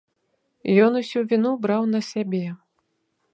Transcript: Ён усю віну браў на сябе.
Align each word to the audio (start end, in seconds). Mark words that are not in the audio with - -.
Ён 0.85 0.97
усю 1.01 1.19
віну 1.33 1.51
браў 1.67 1.83
на 1.93 2.01
сябе. 2.11 2.41